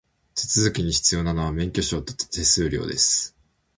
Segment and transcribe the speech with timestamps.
[0.33, 3.35] 手続きに必要なのは、免許証と手数料です。